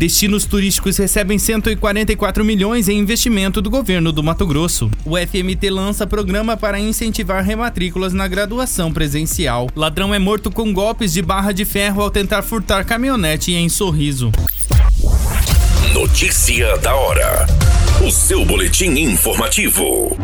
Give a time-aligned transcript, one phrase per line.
[0.00, 4.90] Destinos turísticos recebem 144 milhões em investimento do governo do Mato Grosso.
[5.04, 9.68] O FMT lança programa para incentivar rematrículas na graduação presencial.
[9.76, 14.32] Ladrão é morto com golpes de barra de ferro ao tentar furtar caminhonete em Sorriso.
[15.92, 17.46] Notícia da hora.
[18.02, 20.16] O seu boletim informativo.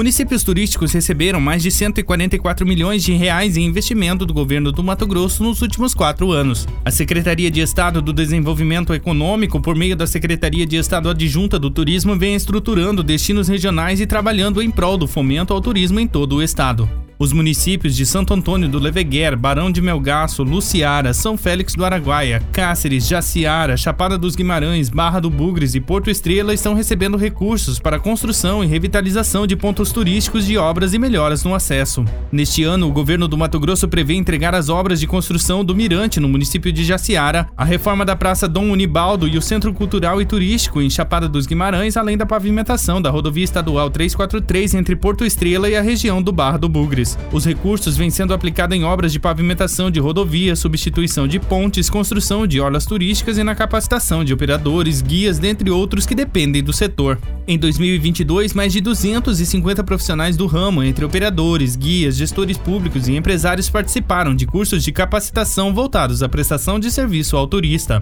[0.00, 5.06] Municípios turísticos receberam mais de 144 milhões de reais em investimento do governo do Mato
[5.06, 6.66] Grosso nos últimos quatro anos.
[6.82, 11.70] A Secretaria de Estado do Desenvolvimento Econômico, por meio da Secretaria de Estado Adjunta do
[11.70, 16.36] Turismo, vem estruturando destinos regionais e trabalhando em prol do fomento ao turismo em todo
[16.36, 16.88] o estado.
[17.22, 22.42] Os municípios de Santo Antônio do Leveguer, Barão de Melgaço, Luciara, São Félix do Araguaia,
[22.50, 28.00] Cáceres, Jaciara, Chapada dos Guimarães, Barra do Bugres e Porto Estrela estão recebendo recursos para
[28.00, 32.06] construção e revitalização de pontos turísticos de obras e melhoras no acesso.
[32.32, 36.20] Neste ano, o governo do Mato Grosso prevê entregar as obras de construção do Mirante
[36.20, 40.24] no município de Jaciara, a reforma da Praça Dom Unibaldo e o Centro Cultural e
[40.24, 45.68] Turístico em Chapada dos Guimarães, além da pavimentação da rodovia estadual 343 entre Porto Estrela
[45.68, 47.09] e a região do Barra do Bugres.
[47.32, 52.46] Os recursos vêm sendo aplicados em obras de pavimentação de rodovias, substituição de pontes, construção
[52.46, 57.18] de orlas turísticas e na capacitação de operadores, guias, dentre outros que dependem do setor.
[57.46, 63.68] Em 2022, mais de 250 profissionais do ramo, entre operadores, guias, gestores públicos e empresários,
[63.68, 68.00] participaram de cursos de capacitação voltados à prestação de serviço ao turista.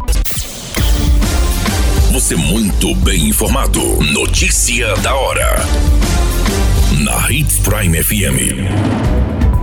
[2.12, 3.81] Você muito bem informado.
[4.12, 5.88] Notícia da hora
[7.09, 8.69] na Hits Prime FM.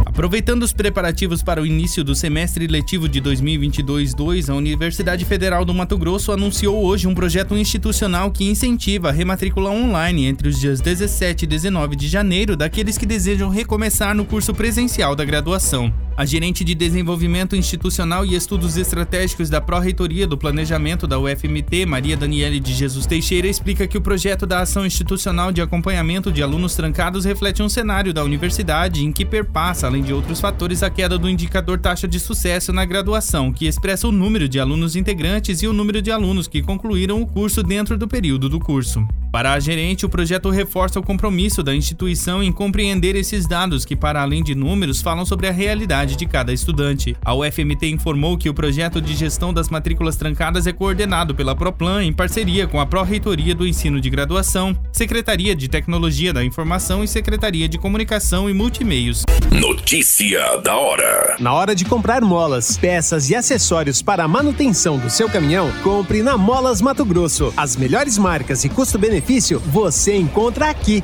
[0.04, 5.74] Aproveitando os preparativos para o início do semestre letivo de 2022-2, a Universidade Federal do
[5.74, 10.82] Mato Grosso anunciou hoje um projeto institucional que incentiva a rematrícula online entre os dias
[10.82, 15.94] 17 e 19 de janeiro daqueles que desejam recomeçar no curso presencial da graduação.
[16.18, 22.16] A gerente de Desenvolvimento Institucional e Estudos Estratégicos da Pró-Reitoria do Planejamento da UFMT, Maria
[22.16, 26.74] Daniele de Jesus Teixeira, explica que o projeto da Ação Institucional de Acompanhamento de Alunos
[26.74, 31.18] Trancados reflete um cenário da universidade em que perpassa, além de outros fatores, a queda
[31.18, 35.68] do indicador taxa de sucesso na graduação, que expressa o número de alunos integrantes e
[35.68, 39.06] o número de alunos que concluíram o curso dentro do período do curso.
[39.36, 43.94] Para a gerente, o projeto reforça o compromisso da instituição em compreender esses dados que,
[43.94, 47.18] para além de números, falam sobre a realidade de cada estudante.
[47.22, 52.02] A UFMT informou que o projeto de gestão das matrículas trancadas é coordenado pela Proplan
[52.02, 57.08] em parceria com a Pró-Reitoria do Ensino de Graduação, Secretaria de Tecnologia da Informação e
[57.08, 59.24] Secretaria de Comunicação e Multimeios.
[59.52, 61.36] Notícia da hora.
[61.38, 66.24] Na hora de comprar molas, peças e acessórios para a manutenção do seu caminhão, compre
[66.24, 67.54] na Molas Mato Grosso.
[67.58, 71.04] As melhores marcas e custo-benefício benefício você encontra aqui.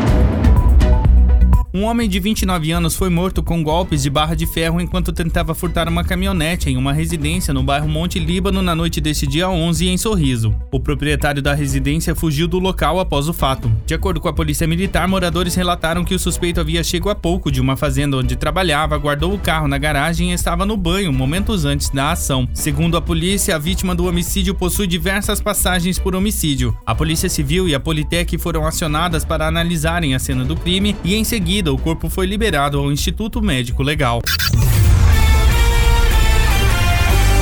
[1.81, 5.55] Um homem de 29 anos foi morto com golpes de barra de ferro enquanto tentava
[5.55, 9.89] furtar uma caminhonete em uma residência no bairro Monte Líbano na noite deste dia 11
[9.89, 10.53] em Sorriso.
[10.71, 13.71] O proprietário da residência fugiu do local após o fato.
[13.83, 17.51] De acordo com a polícia militar, moradores relataram que o suspeito havia chegado há pouco
[17.51, 21.65] de uma fazenda onde trabalhava, guardou o carro na garagem e estava no banho momentos
[21.65, 22.47] antes da ação.
[22.53, 26.77] Segundo a polícia, a vítima do homicídio possui diversas passagens por homicídio.
[26.85, 31.15] A Polícia Civil e a Politec foram acionadas para analisarem a cena do crime e
[31.15, 34.21] em seguida seguida, o corpo foi liberado ao Instituto Médico Legal.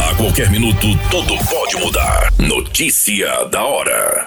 [0.09, 2.31] A qualquer minuto, tudo pode mudar.
[2.37, 4.25] Notícia da hora.